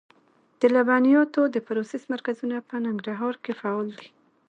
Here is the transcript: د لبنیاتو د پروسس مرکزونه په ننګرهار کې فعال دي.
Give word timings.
د 0.59 0.61
لبنیاتو 0.75 1.41
د 1.49 1.55
پروسس 1.67 2.01
مرکزونه 2.13 2.57
په 2.69 2.75
ننګرهار 2.85 3.35
کې 3.43 3.51
فعال 3.59 3.87
دي. 3.99 4.09